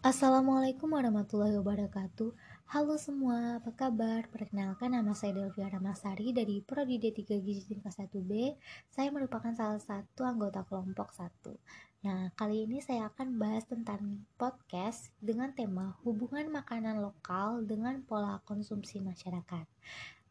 Assalamualaikum 0.00 0.96
warahmatullahi 0.96 1.60
wabarakatuh. 1.60 2.32
Halo 2.72 2.96
semua, 2.96 3.60
apa 3.60 3.68
kabar? 3.76 4.24
Perkenalkan 4.32 4.96
nama 4.96 5.12
saya 5.12 5.36
Delvia 5.36 5.68
Ramasari 5.68 6.32
dari 6.32 6.64
Prodi 6.64 6.96
D3 6.96 7.20
Gizi 7.44 7.68
Tingkat 7.68 8.08
1B 8.08 8.56
Saya 8.88 9.12
merupakan 9.12 9.52
salah 9.52 9.76
satu 9.76 10.24
anggota 10.24 10.64
kelompok 10.64 11.12
1 11.12 11.52
Nah, 12.08 12.32
kali 12.32 12.64
ini 12.64 12.80
saya 12.80 13.12
akan 13.12 13.36
bahas 13.36 13.68
tentang 13.68 14.24
podcast 14.40 15.12
dengan 15.20 15.52
tema 15.52 15.92
hubungan 16.00 16.48
makanan 16.48 17.04
lokal 17.04 17.68
dengan 17.68 18.00
pola 18.00 18.40
konsumsi 18.48 19.04
masyarakat. 19.04 19.68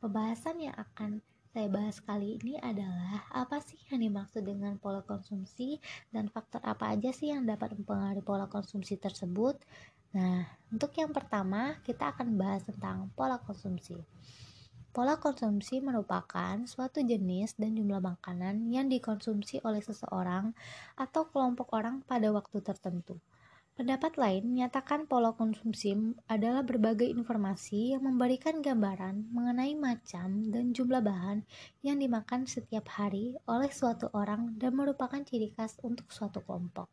Pembahasan 0.01 0.65
yang 0.65 0.73
akan 0.81 1.21
saya 1.49 1.65
bahas 1.65 1.97
kali 1.97 2.37
ini 2.37 2.61
adalah 2.61 3.25
apa 3.33 3.57
sih 3.57 3.81
yang 3.89 4.05
dimaksud 4.05 4.45
dengan 4.45 4.77
pola 4.77 5.01
konsumsi 5.01 5.81
dan 6.13 6.29
faktor 6.29 6.61
apa 6.61 6.93
aja 6.93 7.09
sih 7.09 7.33
yang 7.33 7.41
dapat 7.41 7.73
mempengaruhi 7.73 8.21
pola 8.21 8.45
konsumsi 8.45 9.01
tersebut. 9.01 9.57
Nah, 10.13 10.45
untuk 10.69 10.93
yang 10.93 11.09
pertama, 11.09 11.81
kita 11.81 12.13
akan 12.13 12.37
bahas 12.37 12.61
tentang 12.69 13.09
pola 13.17 13.41
konsumsi. 13.41 13.97
Pola 14.93 15.17
konsumsi 15.17 15.81
merupakan 15.81 16.65
suatu 16.69 17.01
jenis 17.01 17.57
dan 17.57 17.73
jumlah 17.77 18.01
makanan 18.01 18.69
yang 18.69 18.85
dikonsumsi 18.89 19.61
oleh 19.65 19.81
seseorang 19.81 20.53
atau 20.97 21.29
kelompok 21.29 21.73
orang 21.73 22.05
pada 22.05 22.29
waktu 22.29 22.61
tertentu. 22.61 23.17
Pendapat 23.79 24.19
lain 24.19 24.43
menyatakan 24.43 25.07
pola 25.07 25.31
konsumsi 25.31 25.95
adalah 26.27 26.67
berbagai 26.67 27.07
informasi 27.07 27.95
yang 27.95 28.03
memberikan 28.03 28.59
gambaran 28.59 29.31
mengenai 29.31 29.71
macam 29.79 30.51
dan 30.51 30.75
jumlah 30.75 30.99
bahan 30.99 31.47
yang 31.79 31.95
dimakan 31.95 32.43
setiap 32.43 32.91
hari 32.99 33.39
oleh 33.47 33.71
suatu 33.71 34.11
orang 34.11 34.59
dan 34.59 34.75
merupakan 34.75 35.23
ciri 35.23 35.55
khas 35.55 35.79
untuk 35.79 36.11
suatu 36.11 36.43
kelompok. 36.43 36.91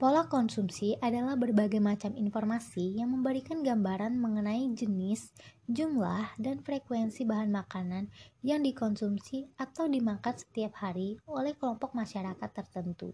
Pola 0.00 0.24
konsumsi 0.24 0.96
adalah 0.96 1.36
berbagai 1.36 1.84
macam 1.84 2.16
informasi 2.16 2.96
yang 2.96 3.12
memberikan 3.12 3.60
gambaran 3.60 4.16
mengenai 4.16 4.72
jenis, 4.72 5.36
jumlah, 5.68 6.32
dan 6.40 6.64
frekuensi 6.64 7.28
bahan 7.28 7.52
makanan 7.52 8.08
yang 8.40 8.64
dikonsumsi 8.64 9.52
atau 9.60 9.84
dimakan 9.84 10.32
setiap 10.32 10.80
hari 10.80 11.20
oleh 11.28 11.52
kelompok 11.60 11.92
masyarakat 11.92 12.48
tertentu. 12.56 13.12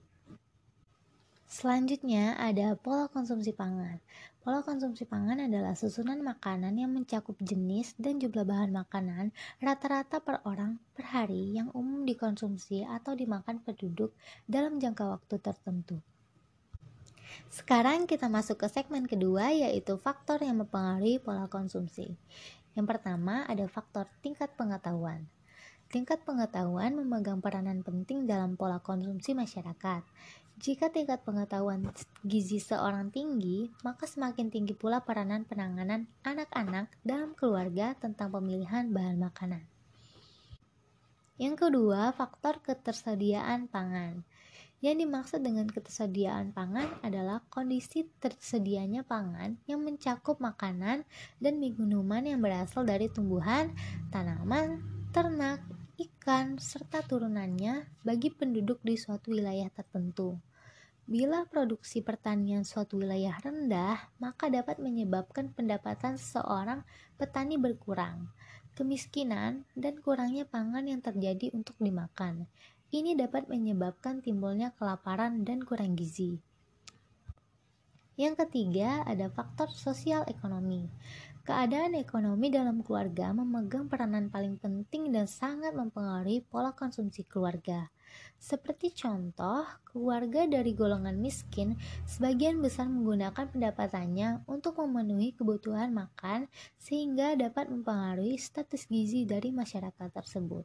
Selanjutnya 1.51 2.39
ada 2.39 2.79
pola 2.79 3.11
konsumsi 3.11 3.51
pangan. 3.51 3.99
Pola 4.39 4.63
konsumsi 4.63 5.03
pangan 5.03 5.51
adalah 5.51 5.75
susunan 5.75 6.23
makanan 6.23 6.79
yang 6.79 6.95
mencakup 6.95 7.35
jenis 7.43 7.99
dan 7.99 8.23
jumlah 8.23 8.47
bahan 8.47 8.71
makanan 8.71 9.35
rata-rata 9.59 10.23
per 10.23 10.47
orang 10.47 10.79
per 10.95 11.11
hari 11.11 11.59
yang 11.59 11.67
umum 11.75 12.07
dikonsumsi 12.07 12.87
atau 12.87 13.19
dimakan 13.19 13.59
penduduk 13.67 14.15
dalam 14.47 14.79
jangka 14.79 15.11
waktu 15.11 15.43
tertentu. 15.43 15.99
Sekarang 17.51 18.07
kita 18.07 18.31
masuk 18.31 18.63
ke 18.63 18.71
segmen 18.71 19.11
kedua 19.11 19.51
yaitu 19.51 19.99
faktor 19.99 20.39
yang 20.47 20.63
mempengaruhi 20.63 21.19
pola 21.19 21.51
konsumsi. 21.51 22.15
Yang 22.79 22.87
pertama 22.95 23.43
ada 23.51 23.67
faktor 23.67 24.07
tingkat 24.23 24.55
pengetahuan. 24.55 25.27
Tingkat 25.91 26.23
pengetahuan 26.23 26.95
memegang 26.95 27.43
peranan 27.43 27.83
penting 27.83 28.23
dalam 28.23 28.55
pola 28.55 28.79
konsumsi 28.79 29.35
masyarakat. 29.35 30.07
Jika 30.61 30.93
tingkat 30.93 31.25
pengetahuan 31.25 31.89
gizi 32.21 32.61
seorang 32.61 33.09
tinggi, 33.09 33.73
maka 33.81 34.05
semakin 34.05 34.53
tinggi 34.53 34.77
pula 34.77 35.01
peranan 35.01 35.49
penanganan 35.49 36.05
anak-anak 36.21 36.93
dalam 37.01 37.33
keluarga 37.33 37.97
tentang 37.97 38.29
pemilihan 38.29 38.93
bahan 38.93 39.17
makanan. 39.17 39.65
Yang 41.41 41.65
kedua, 41.65 42.13
faktor 42.13 42.61
ketersediaan 42.61 43.73
pangan. 43.73 44.21
Yang 44.85 45.09
dimaksud 45.09 45.41
dengan 45.41 45.65
ketersediaan 45.65 46.53
pangan 46.53 46.93
adalah 47.01 47.41
kondisi 47.49 48.05
tersedianya 48.21 49.01
pangan 49.01 49.57
yang 49.65 49.81
mencakup 49.81 50.45
makanan 50.45 51.09
dan 51.41 51.55
minuman 51.57 52.29
yang 52.29 52.45
berasal 52.45 52.85
dari 52.85 53.09
tumbuhan, 53.09 53.73
tanaman, 54.13 54.85
ternak, 55.09 55.65
ikan, 55.97 56.61
serta 56.61 57.01
turunannya 57.01 57.89
bagi 58.05 58.29
penduduk 58.29 58.85
di 58.85 59.01
suatu 59.01 59.33
wilayah 59.33 59.73
tertentu. 59.73 60.50
Bila 61.11 61.43
produksi 61.43 62.07
pertanian 62.07 62.63
suatu 62.63 63.03
wilayah 63.03 63.35
rendah, 63.43 64.15
maka 64.23 64.47
dapat 64.47 64.79
menyebabkan 64.79 65.51
pendapatan 65.51 66.15
seorang 66.15 66.87
petani 67.19 67.59
berkurang, 67.59 68.31
kemiskinan, 68.79 69.67
dan 69.75 69.99
kurangnya 69.99 70.47
pangan 70.47 70.87
yang 70.87 71.03
terjadi 71.03 71.51
untuk 71.51 71.75
dimakan. 71.83 72.47
Ini 72.95 73.19
dapat 73.19 73.51
menyebabkan 73.51 74.23
timbulnya 74.23 74.71
kelaparan 74.79 75.43
dan 75.43 75.67
kurang 75.67 75.99
gizi. 75.99 76.39
Yang 78.15 78.47
ketiga, 78.47 79.03
ada 79.03 79.35
faktor 79.35 79.67
sosial 79.75 80.23
ekonomi. 80.31 80.87
Keadaan 81.43 81.99
ekonomi 81.99 82.55
dalam 82.55 82.87
keluarga 82.87 83.35
memegang 83.35 83.91
peranan 83.91 84.31
paling 84.31 84.63
penting 84.63 85.11
dan 85.11 85.27
sangat 85.27 85.75
mempengaruhi 85.75 86.47
pola 86.47 86.71
konsumsi 86.71 87.27
keluarga. 87.27 87.91
Seperti 88.41 88.97
contoh, 88.97 89.69
keluarga 89.85 90.49
dari 90.49 90.73
golongan 90.73 91.21
miskin 91.21 91.77
sebagian 92.09 92.59
besar 92.65 92.89
menggunakan 92.89 93.53
pendapatannya 93.53 94.49
untuk 94.49 94.81
memenuhi 94.81 95.37
kebutuhan 95.37 95.93
makan 95.93 96.49
sehingga 96.81 97.37
dapat 97.37 97.69
mempengaruhi 97.69 98.41
status 98.41 98.89
gizi 98.89 99.29
dari 99.29 99.53
masyarakat 99.53 100.09
tersebut. 100.09 100.65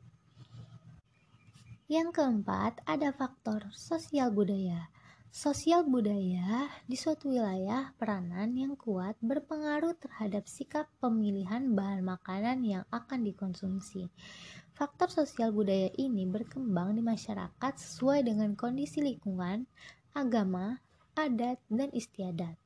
Yang 1.86 2.18
keempat, 2.18 2.82
ada 2.90 3.14
faktor 3.14 3.70
sosial 3.76 4.34
budaya. 4.34 4.90
Sosial 5.36 5.84
budaya 5.84 6.72
di 6.88 6.96
suatu 6.96 7.28
wilayah 7.28 7.92
peranan 8.00 8.56
yang 8.56 8.80
kuat 8.80 9.20
berpengaruh 9.20 9.94
terhadap 10.00 10.48
sikap 10.48 10.88
pemilihan 11.04 11.76
bahan 11.76 12.08
makanan 12.08 12.64
yang 12.64 12.88
akan 12.88 13.22
dikonsumsi. 13.28 14.08
Faktor 14.76 15.08
sosial 15.08 15.56
budaya 15.56 15.88
ini 15.96 16.28
berkembang 16.28 17.00
di 17.00 17.02
masyarakat 17.02 17.74
sesuai 17.80 18.28
dengan 18.28 18.60
kondisi 18.60 19.00
lingkungan, 19.00 19.64
agama, 20.12 20.84
adat, 21.16 21.64
dan 21.72 21.88
istiadat. 21.96 22.60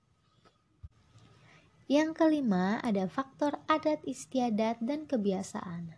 Yang 1.86 2.10
kelima, 2.18 2.82
ada 2.82 3.06
faktor 3.06 3.62
adat 3.70 4.02
istiadat 4.10 4.82
dan 4.82 5.06
kebiasaan. 5.06 5.94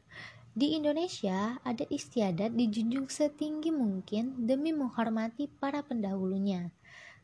Di 0.51 0.75
Indonesia, 0.75 1.63
adat 1.63 1.87
istiadat 1.87 2.59
dijunjung 2.59 3.07
setinggi 3.07 3.71
mungkin 3.71 4.35
demi 4.43 4.75
menghormati 4.75 5.47
para 5.47 5.79
pendahulunya. 5.79 6.75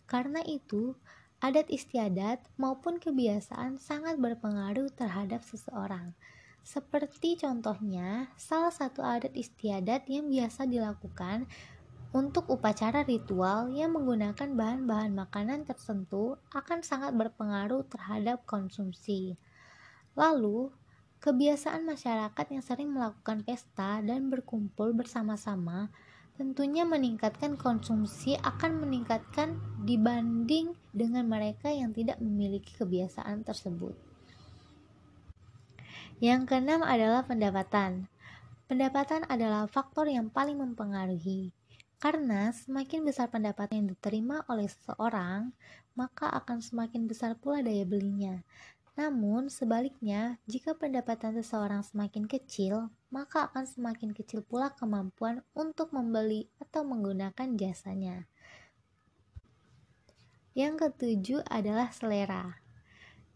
Karena 0.07 0.39
itu, 0.47 0.95
adat 1.43 1.67
istiadat 1.67 2.39
maupun 2.55 3.03
kebiasaan 3.03 3.83
sangat 3.83 4.15
berpengaruh 4.15 4.87
terhadap 4.95 5.43
seseorang. 5.43 6.15
Seperti 6.63 7.37
contohnya, 7.37 8.29
salah 8.39 8.71
satu 8.71 9.01
adat 9.01 9.33
istiadat 9.33 10.05
yang 10.07 10.29
biasa 10.29 10.69
dilakukan 10.69 11.49
untuk 12.15 12.47
upacara 12.53 13.03
ritual 13.03 13.73
yang 13.73 13.93
menggunakan 13.93 14.55
bahan-bahan 14.55 15.11
makanan 15.11 15.67
tertentu 15.67 16.39
akan 16.55 16.85
sangat 16.85 17.11
berpengaruh 17.17 17.83
terhadap 17.89 18.47
konsumsi. 18.47 19.35
Lalu, 20.15 20.71
Kebiasaan 21.17 21.81
masyarakat 21.81 22.45
yang 22.53 22.61
sering 22.61 22.93
melakukan 22.93 23.41
pesta 23.41 24.05
dan 24.05 24.29
berkumpul 24.29 24.93
bersama-sama 24.93 25.89
tentunya 26.37 26.85
meningkatkan 26.85 27.57
konsumsi 27.57 28.37
akan 28.45 28.85
meningkatkan 28.85 29.57
dibanding 29.81 30.77
dengan 30.93 31.25
mereka 31.25 31.73
yang 31.73 31.89
tidak 31.89 32.21
memiliki 32.21 32.69
kebiasaan 32.77 33.41
tersebut. 33.41 34.06
Yang 36.17 36.49
keenam 36.49 36.81
adalah 36.81 37.21
pendapatan. 37.29 38.09
Pendapatan 38.65 39.29
adalah 39.29 39.69
faktor 39.69 40.09
yang 40.09 40.33
paling 40.33 40.57
mempengaruhi. 40.57 41.53
Karena 42.01 42.49
semakin 42.49 43.05
besar 43.05 43.29
pendapatan 43.29 43.85
yang 43.85 43.87
diterima 43.93 44.41
oleh 44.49 44.65
seseorang, 44.65 45.53
maka 45.93 46.33
akan 46.33 46.57
semakin 46.57 47.05
besar 47.05 47.37
pula 47.37 47.61
daya 47.61 47.85
belinya. 47.85 48.41
Namun, 48.97 49.53
sebaliknya, 49.53 50.41
jika 50.49 50.73
pendapatan 50.73 51.37
seseorang 51.37 51.85
semakin 51.85 52.25
kecil, 52.25 52.89
maka 53.13 53.45
akan 53.53 53.69
semakin 53.69 54.09
kecil 54.09 54.41
pula 54.41 54.73
kemampuan 54.73 55.45
untuk 55.53 55.93
membeli 55.93 56.49
atau 56.57 56.81
menggunakan 56.81 57.53
jasanya. 57.61 58.25
Yang 60.57 60.89
ketujuh 60.89 61.45
adalah 61.45 61.93
selera. 61.93 62.57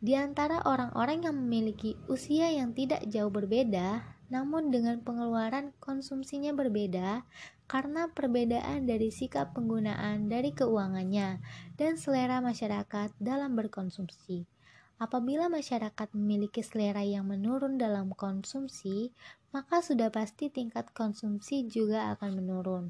Di 0.01 0.17
antara 0.17 0.65
orang-orang 0.65 1.29
yang 1.29 1.37
memiliki 1.37 1.93
usia 2.09 2.49
yang 2.49 2.73
tidak 2.73 3.05
jauh 3.05 3.29
berbeda, 3.29 4.01
namun 4.33 4.73
dengan 4.73 4.97
pengeluaran 5.05 5.77
konsumsinya 5.77 6.57
berbeda 6.57 7.21
karena 7.69 8.09
perbedaan 8.09 8.89
dari 8.89 9.13
sikap 9.13 9.53
penggunaan 9.53 10.25
dari 10.25 10.57
keuangannya 10.57 11.37
dan 11.77 12.01
selera 12.01 12.41
masyarakat 12.41 13.13
dalam 13.21 13.53
berkonsumsi. 13.53 14.49
Apabila 14.97 15.53
masyarakat 15.53 16.13
memiliki 16.17 16.65
selera 16.65 17.05
yang 17.05 17.29
menurun 17.29 17.77
dalam 17.77 18.09
konsumsi, 18.17 19.13
maka 19.53 19.85
sudah 19.85 20.09
pasti 20.09 20.49
tingkat 20.49 20.89
konsumsi 20.97 21.69
juga 21.69 22.09
akan 22.17 22.41
menurun. 22.41 22.89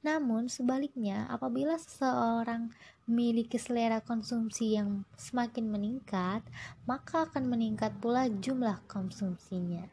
Namun 0.00 0.48
sebaliknya, 0.48 1.28
apabila 1.28 1.76
seseorang 1.76 2.72
memiliki 3.04 3.60
selera 3.60 4.00
konsumsi 4.00 4.72
yang 4.72 5.04
semakin 5.20 5.68
meningkat, 5.68 6.40
maka 6.88 7.28
akan 7.28 7.52
meningkat 7.52 7.92
pula 8.00 8.32
jumlah 8.32 8.80
konsumsinya. 8.88 9.84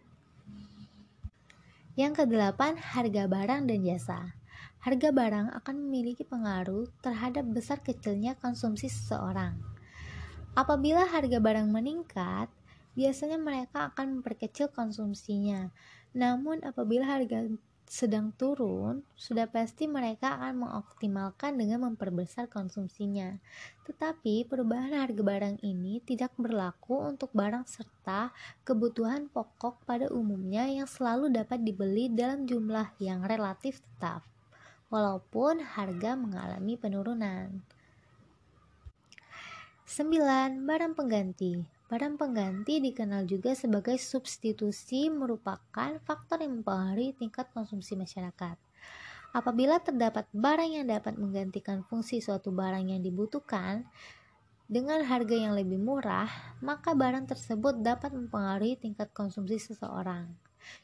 Yang 2.00 2.24
kedelapan, 2.24 2.80
harga 2.80 3.28
barang 3.28 3.62
dan 3.68 3.80
jasa. 3.84 4.38
Harga 4.80 5.10
barang 5.12 5.52
akan 5.60 5.76
memiliki 5.76 6.24
pengaruh 6.24 6.88
terhadap 7.04 7.44
besar 7.52 7.84
kecilnya 7.84 8.40
konsumsi 8.40 8.88
seseorang. 8.88 9.60
Apabila 10.56 11.04
harga 11.04 11.42
barang 11.42 11.68
meningkat, 11.68 12.48
biasanya 12.96 13.36
mereka 13.36 13.92
akan 13.92 14.22
memperkecil 14.22 14.72
konsumsinya. 14.72 15.70
Namun 16.16 16.64
apabila 16.64 17.06
harga 17.06 17.50
sedang 17.88 18.36
turun, 18.36 19.00
sudah 19.16 19.48
pasti 19.48 19.88
mereka 19.88 20.36
akan 20.36 20.68
mengoptimalkan 20.68 21.56
dengan 21.56 21.88
memperbesar 21.88 22.52
konsumsinya. 22.52 23.40
Tetapi 23.88 24.44
perubahan 24.44 24.92
harga 24.92 25.24
barang 25.24 25.64
ini 25.64 26.04
tidak 26.04 26.36
berlaku 26.36 27.00
untuk 27.08 27.32
barang 27.32 27.64
serta 27.64 28.36
kebutuhan 28.68 29.32
pokok 29.32 29.88
pada 29.88 30.12
umumnya 30.12 30.68
yang 30.68 30.86
selalu 30.86 31.32
dapat 31.32 31.64
dibeli 31.64 32.12
dalam 32.12 32.44
jumlah 32.44 32.92
yang 33.00 33.24
relatif 33.24 33.80
tetap, 33.80 34.28
walaupun 34.92 35.64
harga 35.64 36.20
mengalami 36.20 36.76
penurunan. 36.76 37.64
9. 39.88 40.68
Barang 40.68 40.92
pengganti 40.92 41.77
Barang 41.88 42.20
pengganti 42.20 42.84
dikenal 42.84 43.24
juga 43.24 43.56
sebagai 43.56 43.96
substitusi 43.96 45.08
merupakan 45.08 45.96
faktor 46.04 46.44
yang 46.44 46.60
mempengaruhi 46.60 47.16
tingkat 47.16 47.48
konsumsi 47.56 47.96
masyarakat. 47.96 48.60
Apabila 49.32 49.80
terdapat 49.80 50.28
barang 50.36 50.68
yang 50.68 50.88
dapat 50.92 51.16
menggantikan 51.16 51.88
fungsi 51.88 52.20
suatu 52.20 52.52
barang 52.52 52.92
yang 52.92 53.00
dibutuhkan 53.00 53.88
dengan 54.68 55.00
harga 55.08 55.32
yang 55.32 55.56
lebih 55.56 55.80
murah, 55.80 56.28
maka 56.60 56.92
barang 56.92 57.24
tersebut 57.32 57.80
dapat 57.80 58.12
mempengaruhi 58.12 58.76
tingkat 58.76 59.08
konsumsi 59.16 59.56
seseorang. 59.56 60.28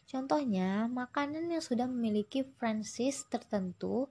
Contohnya, 0.08 0.88
makanan 0.88 1.52
yang 1.52 1.60
sudah 1.60 1.84
memiliki 1.84 2.48
franchise 2.56 3.28
tertentu 3.28 4.08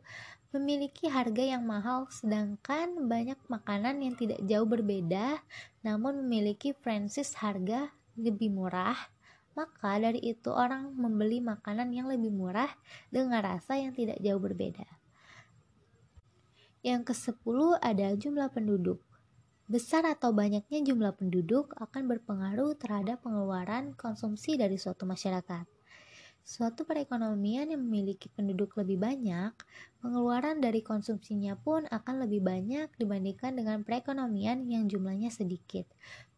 memiliki 0.53 1.09
harga 1.09 1.57
yang 1.57 1.65
mahal 1.65 2.07
sedangkan 2.13 3.09
banyak 3.09 3.41
makanan 3.49 4.05
yang 4.05 4.15
tidak 4.15 4.41
jauh 4.45 4.69
berbeda 4.69 5.41
namun 5.81 6.23
memiliki 6.25 6.77
franchise 6.77 7.35
harga 7.41 7.89
lebih 8.15 8.53
murah 8.53 8.97
maka 9.53 10.01
dari 10.01 10.21
itu 10.21 10.49
orang 10.49 10.97
membeli 10.97 11.45
makanan 11.45 11.93
yang 11.93 12.09
lebih 12.09 12.33
murah 12.33 12.73
dengan 13.13 13.45
rasa 13.45 13.77
yang 13.77 13.93
tidak 13.93 14.17
jauh 14.25 14.41
berbeda. 14.41 14.89
Yang 16.83 17.15
ke-10 17.15 17.79
ada 17.79 18.09
jumlah 18.17 18.49
penduduk. 18.51 18.99
Besar 19.71 20.09
atau 20.09 20.35
banyaknya 20.35 20.83
jumlah 20.83 21.15
penduduk 21.15 21.73
akan 21.79 22.11
berpengaruh 22.11 22.75
terhadap 22.75 23.23
pengeluaran 23.23 23.95
konsumsi 23.95 24.59
dari 24.59 24.75
suatu 24.81 25.07
masyarakat. 25.07 25.82
Suatu 26.43 26.83
perekonomian 26.83 27.71
yang 27.71 27.79
memiliki 27.87 28.27
penduduk 28.27 28.75
lebih 28.75 28.99
banyak, 28.99 29.55
pengeluaran 30.03 30.59
dari 30.59 30.83
konsumsinya 30.83 31.55
pun 31.55 31.87
akan 31.87 32.27
lebih 32.27 32.43
banyak 32.43 32.91
dibandingkan 32.99 33.55
dengan 33.55 33.87
perekonomian 33.87 34.67
yang 34.67 34.91
jumlahnya 34.91 35.31
sedikit, 35.31 35.87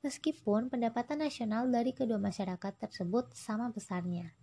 meskipun 0.04 0.68
pendapatan 0.68 1.24
nasional 1.24 1.72
dari 1.72 1.96
kedua 1.96 2.20
masyarakat 2.20 2.72
tersebut 2.76 3.32
sama 3.32 3.72
besarnya. 3.72 4.36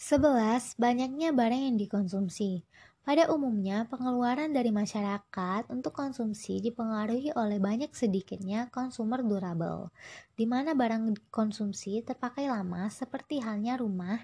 11. 0.00 0.80
Banyaknya 0.80 1.28
barang 1.36 1.60
yang 1.60 1.76
dikonsumsi. 1.76 2.64
Pada 3.04 3.28
umumnya, 3.28 3.84
pengeluaran 3.84 4.48
dari 4.48 4.72
masyarakat 4.72 5.68
untuk 5.68 5.92
konsumsi 5.92 6.56
dipengaruhi 6.64 7.36
oleh 7.36 7.60
banyak 7.60 7.92
sedikitnya 7.92 8.72
konsumer 8.72 9.20
durable, 9.20 9.92
di 10.40 10.48
mana 10.48 10.72
barang 10.72 11.28
konsumsi 11.28 12.00
terpakai 12.00 12.48
lama 12.48 12.88
seperti 12.88 13.44
halnya 13.44 13.76
rumah, 13.76 14.16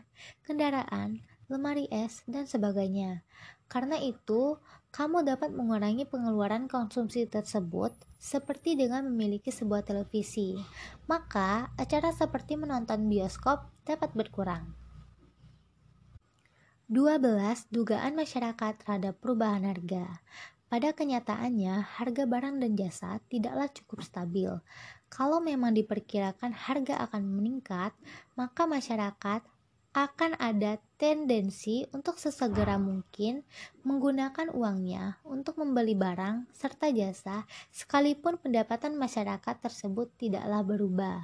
kendaraan, 0.49 1.20
lemari 1.52 1.93
es, 1.93 2.25
dan 2.25 2.49
sebagainya. 2.49 3.20
Karena 3.69 4.00
itu, 4.00 4.56
kamu 4.96 5.28
dapat 5.28 5.52
mengurangi 5.52 6.08
pengeluaran 6.08 6.73
konsumsi 6.73 7.28
tersebut 7.28 7.93
seperti 8.17 8.81
dengan 8.81 9.12
memiliki 9.12 9.52
sebuah 9.52 9.84
televisi. 9.84 10.56
Maka, 11.05 11.69
acara 11.76 12.17
seperti 12.17 12.56
menonton 12.56 13.12
bioskop 13.12 13.69
dapat 13.84 14.17
berkurang. 14.17 14.86
12. 16.87 17.67
Dugaan 17.75 18.15
masyarakat 18.15 18.79
terhadap 18.79 19.19
perubahan 19.19 19.67
harga. 19.67 20.23
Pada 20.71 20.94
kenyataannya, 20.94 21.83
harga 21.83 22.31
barang 22.31 22.62
dan 22.62 22.79
jasa 22.79 23.19
tidaklah 23.27 23.67
cukup 23.75 24.06
stabil. 24.06 24.55
Kalau 25.11 25.43
memang 25.43 25.75
diperkirakan 25.75 26.55
harga 26.55 27.11
akan 27.11 27.27
meningkat, 27.27 27.91
maka 28.38 28.71
masyarakat 28.71 29.43
akan 29.99 30.31
ada 30.38 30.79
tendensi 30.96 31.84
untuk 31.93 32.16
sesegera 32.16 32.81
mungkin 32.81 33.44
menggunakan 33.84 34.48
uangnya 34.48 35.20
untuk 35.28 35.60
membeli 35.60 35.93
barang 35.93 36.48
serta 36.56 36.88
jasa 36.88 37.44
sekalipun 37.69 38.40
pendapatan 38.40 38.96
masyarakat 38.96 39.56
tersebut 39.60 40.08
tidaklah 40.16 40.64
berubah. 40.64 41.20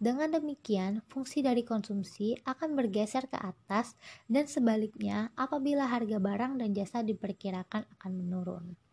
Dengan 0.00 0.32
demikian, 0.32 1.04
fungsi 1.12 1.44
dari 1.44 1.60
konsumsi 1.60 2.32
akan 2.48 2.72
bergeser 2.72 3.28
ke 3.28 3.36
atas 3.36 3.94
dan 4.24 4.48
sebaliknya 4.48 5.28
apabila 5.36 5.84
harga 5.84 6.16
barang 6.16 6.56
dan 6.56 6.72
jasa 6.72 7.04
diperkirakan 7.04 7.84
akan 8.00 8.12
menurun. 8.16 8.89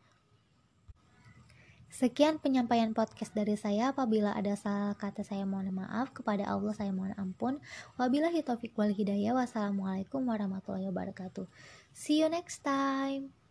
Sekian 1.88 2.38
penyampaian 2.44 2.92
podcast 2.92 3.32
dari 3.32 3.56
saya. 3.56 3.96
Apabila 3.96 4.36
ada 4.36 4.54
salah 4.60 4.94
kata 5.00 5.24
saya 5.24 5.48
mohon 5.48 5.72
maaf. 5.72 6.12
Kepada 6.12 6.44
Allah 6.46 6.76
saya 6.76 6.92
mohon 6.92 7.16
ampun. 7.16 7.64
Wabillahi 7.96 8.44
taufiq 8.44 8.76
wal 8.76 8.92
hidayah. 8.92 9.32
Wassalamualaikum 9.32 10.28
warahmatullahi 10.28 10.92
wabarakatuh. 10.92 11.48
See 11.96 12.20
you 12.20 12.28
next 12.28 12.62
time. 12.62 13.47